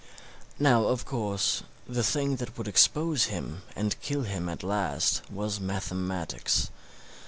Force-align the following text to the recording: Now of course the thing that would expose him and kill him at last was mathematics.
Now 0.57 0.85
of 0.85 1.05
course 1.05 1.61
the 1.87 2.01
thing 2.03 2.37
that 2.37 2.57
would 2.57 2.67
expose 2.67 3.25
him 3.25 3.61
and 3.75 4.01
kill 4.01 4.23
him 4.23 4.49
at 4.49 4.63
last 4.63 5.21
was 5.29 5.59
mathematics. 5.59 6.71